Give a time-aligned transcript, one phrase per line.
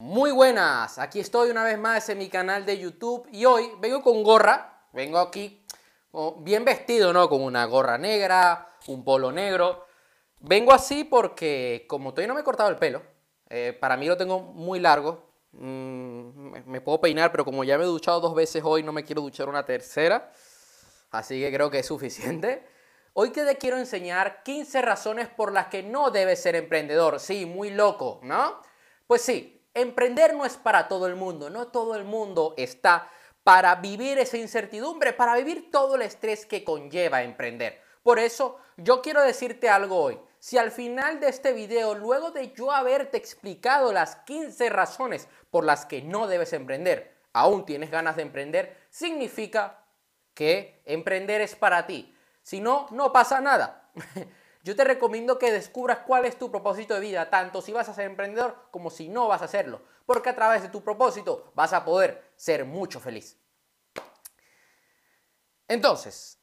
[0.00, 4.00] Muy buenas, aquí estoy una vez más en mi canal de YouTube y hoy vengo
[4.00, 5.66] con gorra, vengo aquí
[6.36, 7.28] bien vestido, ¿no?
[7.28, 9.86] Con una gorra negra, un polo negro.
[10.38, 13.02] Vengo así porque como todavía no me he cortado el pelo,
[13.48, 17.82] eh, para mí lo tengo muy largo, mm, me puedo peinar, pero como ya me
[17.82, 20.30] he duchado dos veces hoy, no me quiero duchar una tercera,
[21.10, 22.64] así que creo que es suficiente.
[23.14, 27.18] Hoy te quiero enseñar 15 razones por las que no debes ser emprendedor.
[27.18, 28.62] Sí, muy loco, ¿no?
[29.08, 33.10] Pues sí, emprender no es para todo el mundo, no todo el mundo está
[33.44, 37.80] para vivir esa incertidumbre, para vivir todo el estrés que conlleva emprender.
[38.02, 40.20] Por eso yo quiero decirte algo hoy.
[40.38, 45.64] Si al final de este video, luego de yo haberte explicado las 15 razones por
[45.64, 49.84] las que no debes emprender, aún tienes ganas de emprender, significa
[50.34, 52.14] que emprender es para ti.
[52.42, 53.90] Si no, no pasa nada.
[54.68, 57.94] Yo te recomiendo que descubras cuál es tu propósito de vida, tanto si vas a
[57.94, 61.72] ser emprendedor como si no vas a hacerlo, porque a través de tu propósito vas
[61.72, 63.38] a poder ser mucho feliz.
[65.68, 66.38] Entonces,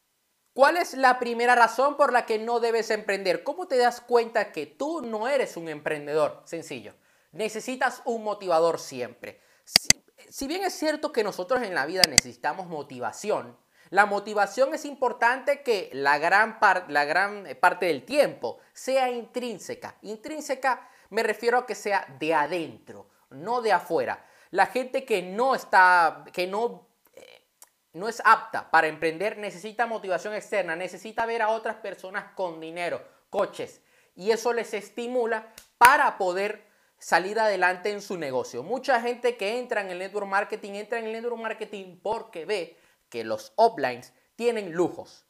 [0.56, 3.44] ¿cuál es la primera razón por la que no debes emprender?
[3.44, 6.42] ¿Cómo te das cuenta que tú no eres un emprendedor?
[6.46, 6.96] Sencillo.
[7.32, 9.40] Necesitas un motivador siempre.
[9.66, 9.90] Si,
[10.30, 13.56] si bien es cierto que nosotros en la vida necesitamos motivación,
[13.96, 19.96] la motivación es importante que la gran, la gran eh, parte del tiempo sea intrínseca.
[20.02, 24.26] Intrínseca me refiero a que sea de adentro, no de afuera.
[24.52, 27.46] La gente que no está, que no, eh,
[27.94, 33.02] no es apta para emprender necesita motivación externa, necesita ver a otras personas con dinero,
[33.30, 33.82] coches,
[34.14, 36.66] y eso les estimula para poder
[36.98, 38.62] salir adelante en su negocio.
[38.62, 42.78] Mucha gente que entra en el network marketing entra en el network marketing porque ve
[43.16, 45.26] que los uplines tienen lujos.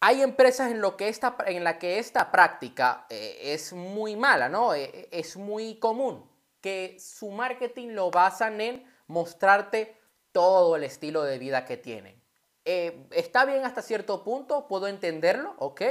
[0.00, 4.48] Hay empresas en, lo que esta, en la que esta práctica eh, es muy mala,
[4.48, 4.74] ¿no?
[4.74, 6.28] Eh, es muy común
[6.60, 9.96] que su marketing lo basan en mostrarte
[10.32, 12.20] todo el estilo de vida que tienen.
[12.64, 15.82] Eh, está bien hasta cierto punto, puedo entenderlo, ¿ok?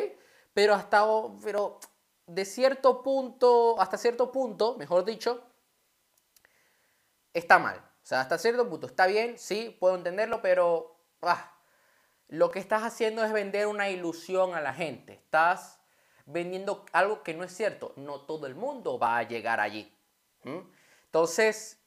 [0.53, 1.06] Pero hasta,
[1.41, 1.80] pero
[2.28, 5.41] de cierto punto, hasta cierto punto, mejor dicho,
[7.34, 7.81] está mal.
[8.06, 11.58] O sea, hasta cierto punto está bien, sí, puedo entenderlo, pero ah,
[12.28, 15.14] lo que estás haciendo es vender una ilusión a la gente.
[15.14, 15.80] Estás
[16.28, 17.94] vendiendo algo que no es cierto.
[17.96, 19.92] No todo el mundo va a llegar allí.
[21.06, 21.80] Entonces,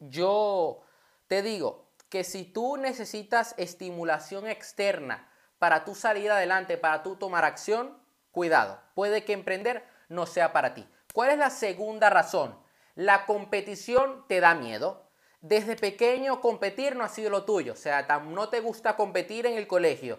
[0.00, 0.82] yo
[1.28, 5.30] te digo que si tú necesitas estimulación externa
[5.60, 7.96] para tu salir adelante, para tu tomar acción,
[8.32, 8.80] cuidado.
[8.96, 10.88] Puede que emprender no sea para ti.
[11.14, 12.58] ¿Cuál es la segunda razón?
[12.96, 15.05] La competición te da miedo
[15.40, 19.56] desde pequeño competir no ha sido lo tuyo, o sea, no te gusta competir en
[19.56, 20.18] el colegio.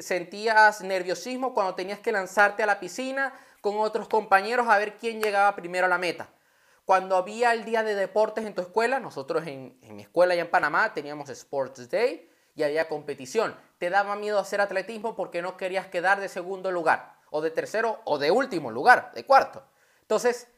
[0.00, 5.22] Sentías nerviosismo cuando tenías que lanzarte a la piscina con otros compañeros a ver quién
[5.22, 6.28] llegaba primero a la meta.
[6.84, 10.50] Cuando había el día de deportes en tu escuela, nosotros en, mi escuela allá en
[10.50, 13.56] Panamá teníamos Sports Day y había competición.
[13.78, 18.00] Te daba miedo hacer atletismo porque no querías quedar de segundo lugar, o de tercero,
[18.04, 19.64] o de último lugar, de cuarto.
[20.00, 20.48] Entonces,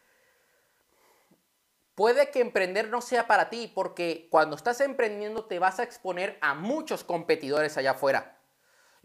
[1.95, 6.39] Puede que emprender no sea para ti porque cuando estás emprendiendo te vas a exponer
[6.41, 8.39] a muchos competidores allá afuera.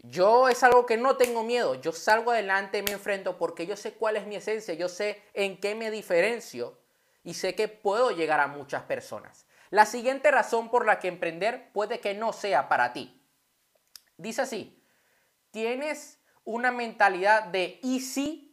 [0.00, 3.92] Yo es algo que no tengo miedo, yo salgo adelante, me enfrento porque yo sé
[3.92, 6.78] cuál es mi esencia, yo sé en qué me diferencio
[7.22, 9.46] y sé que puedo llegar a muchas personas.
[9.68, 13.22] La siguiente razón por la que emprender puede que no sea para ti.
[14.16, 14.82] Dice así,
[15.50, 18.49] tienes una mentalidad de y si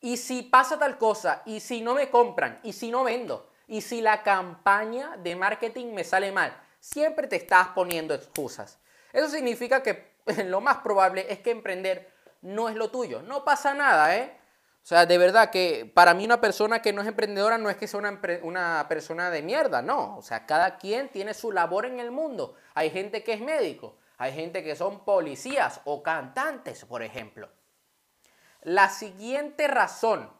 [0.00, 3.80] y si pasa tal cosa, y si no me compran, y si no vendo, y
[3.80, 8.78] si la campaña de marketing me sale mal, siempre te estás poniendo excusas.
[9.12, 10.14] Eso significa que
[10.46, 13.22] lo más probable es que emprender no es lo tuyo.
[13.22, 14.38] No pasa nada, ¿eh?
[14.82, 17.76] O sea, de verdad que para mí una persona que no es emprendedora no es
[17.76, 20.16] que sea una, una, persona de mierda, no.
[20.16, 22.54] O sea, cada quien tiene su labor en el mundo.
[22.74, 27.50] Hay gente que es médico, hay gente que son policías o cantantes, por ejemplo.
[28.68, 30.30] La siguiente razón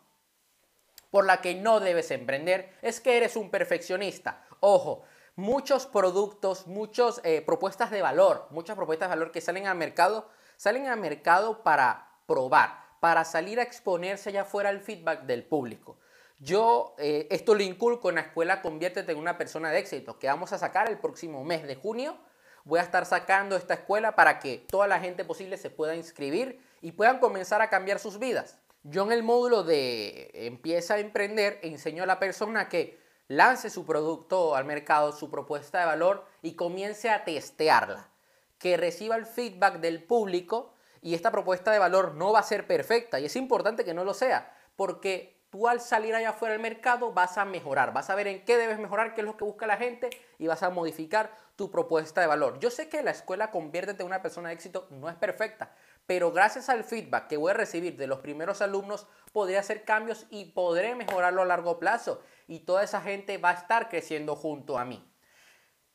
[1.11, 4.45] por la que no debes emprender es que eres un perfeccionista.
[4.61, 5.03] Ojo,
[5.35, 10.29] muchos productos, muchas eh, propuestas de valor, muchas propuestas de valor que salen al mercado,
[10.59, 15.99] salen al mercado para probar, para salir a exponerse allá afuera al feedback del público.
[16.39, 20.27] Yo eh, esto lo inculco en la escuela Conviértete en una persona de éxito, que
[20.27, 22.19] vamos a sacar el próximo mes de junio.
[22.65, 26.68] Voy a estar sacando esta escuela para que toda la gente posible se pueda inscribir
[26.81, 28.59] y puedan comenzar a cambiar sus vidas.
[28.83, 32.99] Yo en el módulo de empieza a emprender enseño a la persona que
[33.29, 38.09] lance su producto al mercado, su propuesta de valor y comience a testearla,
[38.59, 42.67] que reciba el feedback del público y esta propuesta de valor no va a ser
[42.67, 46.63] perfecta y es importante que no lo sea, porque tú al salir allá afuera del
[46.63, 49.45] mercado vas a mejorar, vas a ver en qué debes mejorar, qué es lo que
[49.45, 52.59] busca la gente y vas a modificar tu propuesta de valor.
[52.61, 55.75] Yo sé que la escuela Conviértete en una persona de éxito no es perfecta,
[56.09, 60.25] pero gracias al feedback que voy a recibir de los primeros alumnos podré hacer cambios
[60.31, 64.79] y podré mejorarlo a largo plazo y toda esa gente va a estar creciendo junto
[64.79, 65.07] a mí.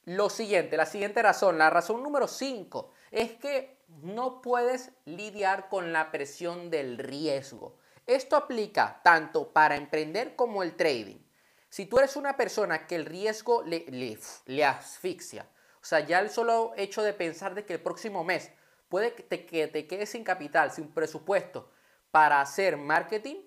[0.05, 5.91] Lo siguiente, la siguiente razón, la razón número 5, es que no puedes lidiar con
[5.91, 7.79] la presión del riesgo.
[8.05, 11.17] Esto aplica tanto para emprender como el trading.
[11.69, 13.85] Si tú eres una persona que el riesgo le,
[14.45, 15.47] le, asfixia,
[15.81, 18.51] o sea, ya el solo hecho de pensar de que el próximo mes
[18.93, 21.67] puede que te, que te quedes sin capital, sin presupuesto
[22.11, 23.37] para hacer marketing,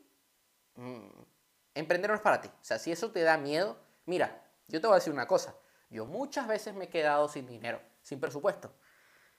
[0.74, 1.06] mm,
[1.72, 2.48] emprender no es para ti.
[2.48, 5.54] O sea, si eso te da miedo, mira, yo te voy a decir una cosa.
[5.88, 8.72] Yo muchas veces me he quedado sin dinero, sin presupuesto.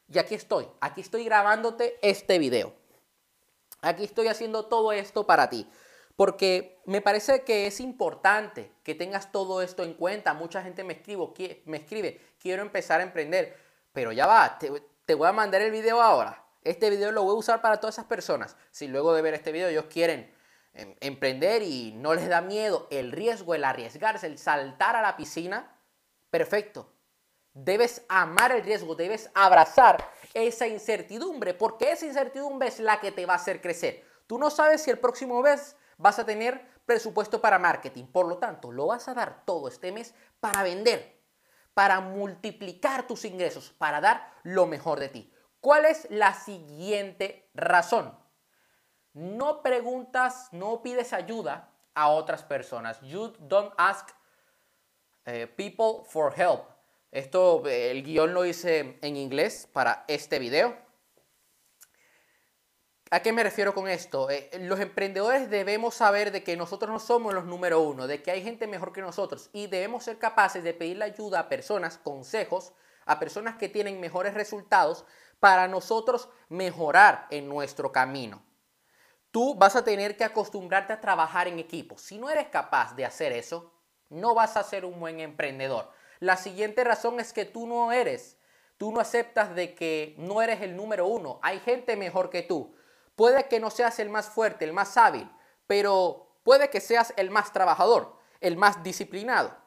[0.07, 2.73] Y aquí estoy, aquí estoy grabándote este video.
[3.81, 5.69] Aquí estoy haciendo todo esto para ti.
[6.15, 10.33] Porque me parece que es importante que tengas todo esto en cuenta.
[10.33, 11.33] Mucha gente me, escribo,
[11.65, 13.57] me escribe, quiero empezar a emprender.
[13.91, 14.71] Pero ya va, te,
[15.07, 16.43] te voy a mandar el video ahora.
[16.63, 18.57] Este video lo voy a usar para todas esas personas.
[18.71, 20.35] Si luego de ver este video ellos quieren
[20.73, 25.15] em, emprender y no les da miedo el riesgo, el arriesgarse, el saltar a la
[25.15, 25.79] piscina,
[26.29, 26.93] perfecto.
[27.53, 33.25] Debes amar el riesgo, debes abrazar esa incertidumbre, porque esa incertidumbre es la que te
[33.25, 34.03] va a hacer crecer.
[34.27, 38.39] Tú no sabes si el próximo mes vas a tener presupuesto para marketing, por lo
[38.39, 41.16] tanto, lo vas a dar todo este mes para vender,
[41.77, 45.31] para multiplicar tus ingresos, para dar lo mejor de ti.
[45.61, 48.17] ¿Cuál es la siguiente razón?
[49.13, 52.99] No preguntas, no pides ayuda a otras personas.
[53.01, 54.09] You don't ask
[55.25, 56.63] eh, people for help.
[57.11, 60.75] Esto, el guion lo hice en inglés para este video.
[63.09, 64.29] ¿A qué me refiero con esto?
[64.29, 68.31] Eh, los emprendedores debemos saber de que nosotros no somos los número uno, de que
[68.31, 72.73] hay gente mejor que nosotros y debemos ser capaces de pedirle ayuda a personas, consejos,
[73.05, 75.05] a personas que tienen mejores resultados
[75.39, 78.43] para nosotros mejorar en nuestro camino.
[79.31, 81.97] Tú vas a tener que acostumbrarte a trabajar en equipo.
[81.97, 83.73] Si no eres capaz de hacer eso,
[84.09, 85.91] no vas a ser un buen emprendedor.
[86.19, 88.37] La siguiente razón es que tú no eres,
[88.77, 91.39] tú no aceptas de que no eres el número uno.
[91.41, 92.75] Hay gente mejor que tú.
[93.17, 95.27] Puede que no seas el más fuerte, el más hábil,
[95.65, 99.57] pero puede que seas el más trabajador, el más disciplinado.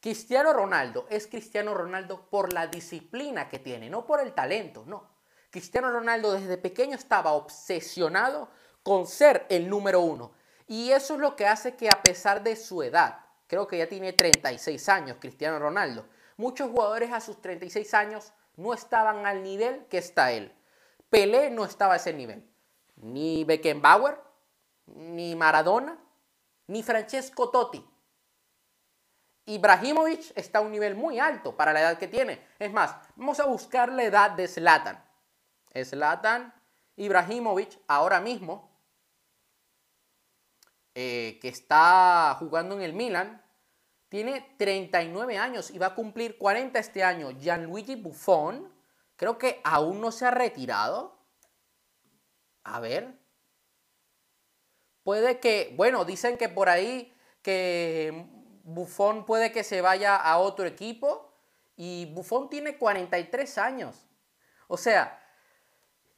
[0.00, 5.10] Cristiano Ronaldo es Cristiano Ronaldo por la disciplina que tiene, no por el talento, no.
[5.50, 8.48] Cristiano Ronaldo desde pequeño estaba obsesionado
[8.82, 10.32] con ser el número uno.
[10.66, 13.90] Y eso es lo que hace que a pesar de su edad, creo que ya
[13.90, 16.08] tiene 36 años Cristiano Ronaldo.
[16.38, 20.56] Muchos jugadores a sus 36 años no estaban al nivel que está él.
[21.12, 22.42] Pelé no estaba a ese nivel.
[22.96, 24.18] Ni Beckenbauer,
[24.86, 25.98] ni Maradona,
[26.68, 27.86] ni Francesco Totti.
[29.44, 32.42] Ibrahimovic está a un nivel muy alto para la edad que tiene.
[32.58, 35.04] Es más, vamos a buscar la edad de Zlatan.
[35.84, 36.54] Zlatan
[36.96, 38.72] Ibrahimovic ahora mismo
[40.94, 43.42] eh, que está jugando en el Milan,
[44.08, 47.32] tiene 39 años y va a cumplir 40 este año.
[47.32, 48.72] Gianluigi Buffon,
[49.22, 51.16] creo que aún no se ha retirado.
[52.64, 53.20] A ver.
[55.04, 58.26] Puede que, bueno, dicen que por ahí que
[58.64, 61.32] Buffon puede que se vaya a otro equipo
[61.76, 64.08] y Buffon tiene 43 años.
[64.66, 65.24] O sea,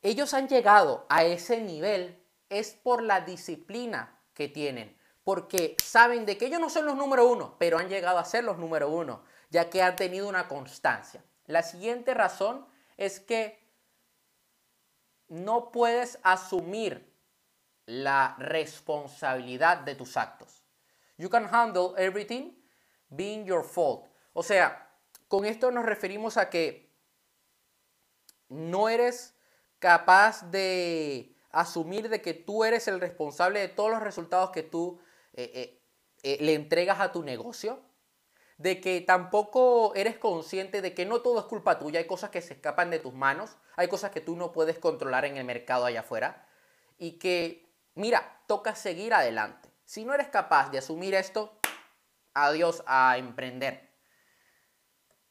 [0.01, 6.39] ellos han llegado a ese nivel es por la disciplina, que tienen, porque saben de
[6.39, 9.25] que ellos no son los número uno, pero han llegado a ser los número uno,
[9.51, 11.23] ya que han tenido una constancia.
[11.45, 13.63] La siguiente razón es que
[15.29, 17.13] no puedes asumir
[17.87, 20.63] la responsabilidad de tus actos.
[21.17, 22.53] You can handle everything
[23.09, 24.07] being your fault.
[24.33, 24.91] O sea,
[25.29, 26.93] con esto nos referimos a que
[28.49, 29.35] no eres
[29.79, 35.01] capaz de asumir de que tú eres el responsable de todos los resultados que tú
[35.35, 35.83] eh, eh,
[36.23, 37.83] eh, le entregas a tu negocio,
[38.59, 42.41] de que tampoco eres consciente de que no todo es culpa tuya, hay cosas que
[42.41, 45.85] se escapan de tus manos, hay cosas que tú no puedes controlar en el mercado
[45.85, 46.47] allá afuera,
[46.97, 49.69] y que, mira, toca seguir adelante.
[49.85, 51.59] Si no eres capaz de asumir esto,
[52.33, 53.91] adiós a emprender.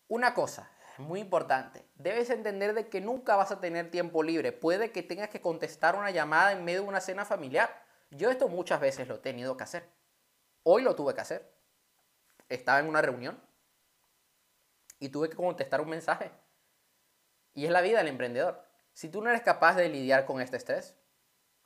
[0.08, 1.88] Una cosa, muy importante.
[1.96, 4.52] Debes entender de que nunca vas a tener tiempo libre.
[4.52, 7.84] Puede que tengas que contestar una llamada en medio de una cena familiar.
[8.12, 9.90] Yo esto muchas veces lo he tenido que hacer.
[10.64, 11.53] Hoy lo tuve que hacer.
[12.50, 13.42] Estaba en una reunión
[15.00, 16.32] y tuve que contestar un mensaje.
[17.54, 18.64] Y es la vida del emprendedor.
[18.94, 20.96] Si tú no eres capaz de lidiar con este estrés,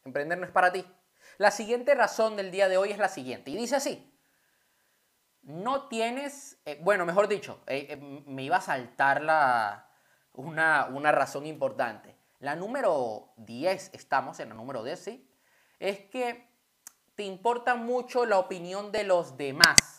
[0.06, 0.86] emprender no es para ti.
[1.38, 4.14] La siguiente razón del día de hoy es la siguiente, y dice así.
[5.44, 9.90] No tienes, eh, bueno, mejor dicho, eh, eh, me iba a saltar la,
[10.34, 12.18] una, una razón importante.
[12.40, 15.30] La número 10, estamos en la número 10, ¿sí?
[15.80, 16.50] Es que
[17.16, 19.97] te importa mucho la opinión de los demás.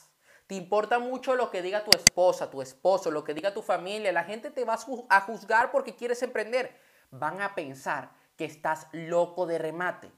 [0.49, 4.11] Te importa mucho lo que diga tu esposa, tu esposo, lo que diga tu familia.
[4.13, 4.79] La gente te va
[5.11, 6.75] a juzgar porque quieres emprender.
[7.11, 10.11] Van a pensar que estás loco de remate.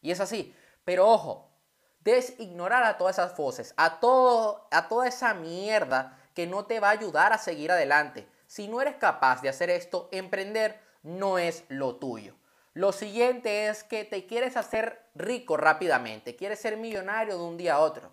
[0.00, 0.54] Y es así.
[0.84, 1.50] Pero ojo,
[1.98, 6.78] debes ignorar a todas esas voces, a, todo, a toda esa mierda que no te
[6.78, 8.28] va a ayudar a seguir adelante.
[8.46, 12.36] Si no eres capaz de hacer esto, emprender no es lo tuyo.
[12.74, 17.74] Lo siguiente es que te quieres hacer rico rápidamente, quieres ser millonario de un día
[17.74, 18.12] a otro.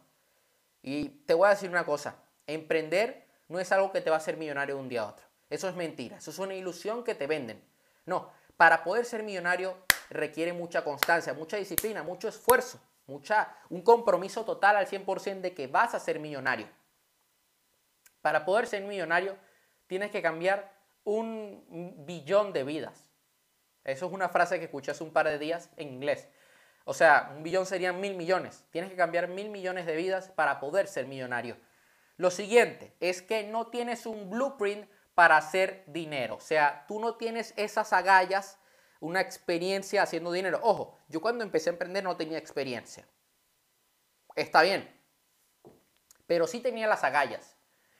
[0.81, 2.15] Y te voy a decir una cosa,
[2.47, 5.25] emprender no es algo que te va a hacer millonario de un día a otro.
[5.49, 7.63] Eso es mentira, eso es una ilusión que te venden.
[8.05, 9.77] No, para poder ser millonario
[10.09, 15.67] requiere mucha constancia, mucha disciplina, mucho esfuerzo, mucha, un compromiso total al 100% de que
[15.67, 16.67] vas a ser millonario.
[18.21, 19.37] Para poder ser millonario
[19.87, 20.71] tienes que cambiar
[21.03, 23.11] un billón de vidas.
[23.83, 26.27] Eso es una frase que escuché hace un par de días en inglés.
[26.85, 28.65] O sea, un billón serían mil millones.
[28.71, 31.57] Tienes que cambiar mil millones de vidas para poder ser millonario.
[32.17, 36.35] Lo siguiente es que no tienes un blueprint para hacer dinero.
[36.35, 38.59] O sea, tú no tienes esas agallas,
[38.99, 40.59] una experiencia haciendo dinero.
[40.63, 43.07] Ojo, yo cuando empecé a emprender no tenía experiencia.
[44.35, 44.89] Está bien.
[46.27, 47.57] Pero sí tenía las agallas.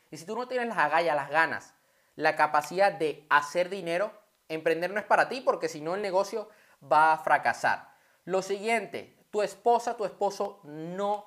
[0.10, 1.74] Y si tú no tienes las agallas, las ganas,
[2.16, 4.12] la capacidad de hacer dinero,
[4.48, 6.50] emprender no es para ti porque si no el negocio
[6.82, 7.91] va a fracasar.
[8.26, 11.26] Lo siguiente, tu esposa, tu esposo no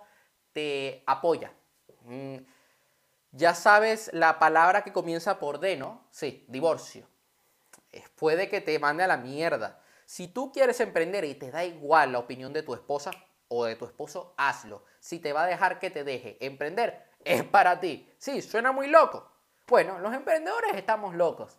[0.52, 1.52] te apoya.
[2.02, 2.36] Mm,
[3.32, 6.06] ya sabes la palabra que comienza por D, ¿no?
[6.10, 7.06] Sí, divorcio.
[8.16, 9.80] Puede que te mande a la mierda.
[10.04, 13.10] Si tú quieres emprender y te da igual la opinión de tu esposa
[13.48, 14.84] o de tu esposo, hazlo.
[15.00, 18.08] Si te va a dejar que te deje emprender, es para ti.
[18.18, 19.30] Sí, suena muy loco.
[19.66, 21.58] Bueno, los emprendedores estamos locos.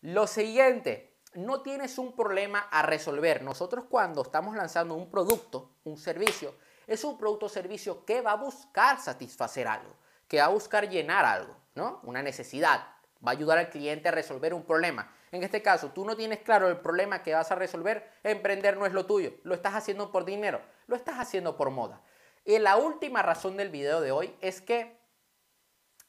[0.00, 3.42] Lo siguiente, no tienes un problema a resolver.
[3.42, 6.54] Nosotros cuando estamos lanzando un producto, un servicio,
[6.86, 9.94] es un producto o servicio que va a buscar satisfacer algo
[10.28, 12.00] que va a buscar llenar algo, ¿no?
[12.04, 12.86] Una necesidad.
[13.26, 15.12] Va a ayudar al cliente a resolver un problema.
[15.32, 18.86] En este caso, tú no tienes claro el problema que vas a resolver, emprender no
[18.86, 19.32] es lo tuyo.
[19.42, 22.02] Lo estás haciendo por dinero, lo estás haciendo por moda.
[22.44, 24.98] Y la última razón del video de hoy es que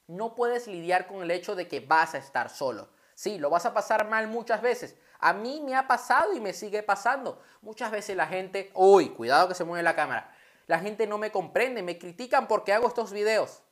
[0.06, 2.88] no puedes lidiar con el hecho de que vas a estar solo.
[3.14, 4.96] Sí, lo vas a pasar mal muchas veces.
[5.20, 7.40] A mí me ha pasado y me sigue pasando.
[7.60, 10.34] Muchas veces la gente, uy, cuidado que se mueve la cámara.
[10.66, 13.62] La gente no me comprende, me critican porque hago estos videos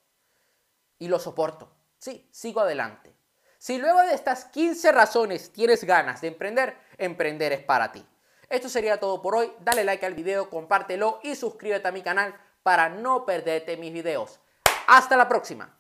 [0.99, 1.73] y lo soporto.
[1.99, 3.15] Sí, sigo adelante.
[3.59, 8.05] Si luego de estas 15 razones tienes ganas de emprender, emprender es para ti.
[8.49, 9.53] Esto sería todo por hoy.
[9.61, 14.41] Dale like al video, compártelo y suscríbete a mi canal para no perderte mis videos.
[14.87, 15.78] Hasta la próxima.